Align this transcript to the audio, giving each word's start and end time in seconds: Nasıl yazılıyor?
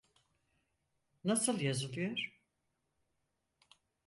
Nasıl 1.23 1.59
yazılıyor? 1.61 2.37